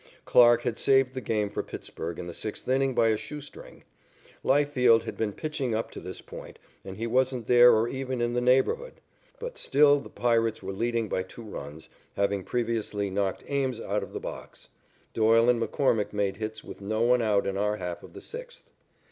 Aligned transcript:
Clarke 0.25 0.63
had 0.63 0.79
saved 0.79 1.13
the 1.13 1.21
game 1.21 1.47
for 1.51 1.61
Pittsburg 1.61 2.17
in 2.17 2.25
the 2.25 2.33
sixth 2.33 2.67
inning 2.67 2.95
by 2.95 3.09
a 3.09 3.17
shoe 3.17 3.39
string. 3.39 3.83
Leifield 4.43 5.03
had 5.03 5.15
been 5.15 5.31
pitching 5.31 5.75
up 5.75 5.91
to 5.91 5.99
this 5.99 6.21
point, 6.21 6.57
and 6.83 6.97
he 6.97 7.05
wasn't 7.05 7.45
there 7.45 7.71
or 7.73 7.87
even 7.87 8.19
in 8.19 8.33
the 8.33 8.41
neighborhood. 8.41 8.93
But 9.39 9.59
still 9.59 9.99
the 9.99 10.09
Pirates 10.09 10.63
were 10.63 10.73
leading 10.73 11.07
by 11.07 11.21
two 11.21 11.43
runs, 11.43 11.87
having 12.15 12.43
previously 12.43 13.11
knocked 13.11 13.43
Ames 13.47 13.79
out 13.79 14.01
of 14.01 14.11
the 14.11 14.19
box. 14.19 14.69
Doyle 15.13 15.49
and 15.49 15.61
McCormick 15.61 16.13
made 16.13 16.37
hits 16.37 16.63
with 16.63 16.81
no 16.81 17.03
one 17.03 17.21
out 17.21 17.45
in 17.45 17.55
our 17.55 17.77
half 17.77 18.01
of 18.01 18.13
the 18.13 18.21
sixth. 18.21 18.71